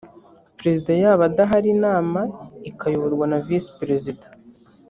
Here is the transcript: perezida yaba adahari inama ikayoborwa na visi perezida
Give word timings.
perezida 0.57 0.91
yaba 1.03 1.23
adahari 1.29 1.67
inama 1.75 2.21
ikayoborwa 2.69 3.25
na 3.31 3.37
visi 3.45 3.69
perezida 3.79 4.25